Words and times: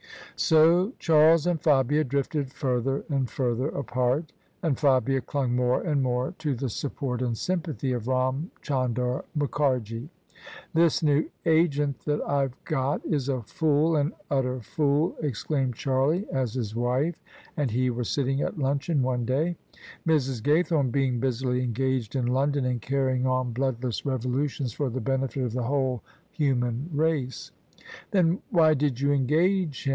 'So 0.51 0.93
Charles 0.97 1.45
and 1.45 1.61
Fabia 1.61 2.03
drifted 2.03 2.51
further 2.51 3.05
and 3.07 3.29
further 3.29 3.67
apart: 3.69 4.33
and 4.63 4.75
Fabia 4.79 5.21
clung 5.21 5.55
more 5.55 5.83
and 5.83 6.01
more 6.01 6.33
to 6.39 6.55
the 6.55 6.67
support 6.69 7.21
and 7.21 7.37
sympathy 7.37 7.91
of 7.91 8.07
Ram 8.07 8.49
Chandar 8.63 9.23
Mukharji." 9.37 10.09
This 10.73 11.03
new 11.03 11.29
agent 11.45 11.99
that 12.05 12.23
IVe 12.27 12.51
got 12.65 13.05
is 13.05 13.29
a 13.29 13.43
fool— 13.43 13.91
^an 13.93 14.13
utter 14.31 14.59
fool 14.61 15.09
1" 15.19 15.25
exclaimed 15.27 15.75
Charlie, 15.75 16.25
as 16.31 16.55
his 16.55 16.75
wife 16.75 17.21
and 17.55 17.69
he 17.69 17.91
were 17.91 18.03
sitting 18.03 18.41
at 18.41 18.57
luncheon 18.57 19.03
one 19.03 19.23
day, 19.25 19.55
Mrs. 20.07 20.41
Gaythome 20.41 20.91
being 20.91 21.19
busily 21.19 21.61
engaged 21.63 22.15
in 22.15 22.25
London 22.25 22.65
in 22.65 22.79
carrying 22.79 23.27
on 23.27 23.53
bloodless 23.53 24.03
revolutions 24.07 24.73
for 24.73 24.89
the 24.89 25.01
benefit 25.01 25.43
of 25.43 25.53
the 25.53 25.61
whole 25.61 26.01
human 26.31 26.89
race. 26.91 27.51
"Then 28.09 28.41
why 28.49 28.73
did 28.73 28.99
you 28.99 29.11
engage 29.13 29.83
him? 29.85 29.89